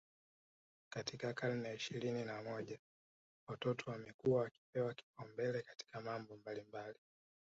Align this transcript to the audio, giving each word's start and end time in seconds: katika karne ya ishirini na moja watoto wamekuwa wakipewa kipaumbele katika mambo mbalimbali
katika 0.93 1.33
karne 1.33 1.67
ya 1.69 1.73
ishirini 1.75 2.23
na 2.25 2.43
moja 2.43 2.79
watoto 3.49 3.91
wamekuwa 3.91 4.41
wakipewa 4.41 4.93
kipaumbele 4.93 5.61
katika 5.61 6.01
mambo 6.01 6.35
mbalimbali 6.37 6.99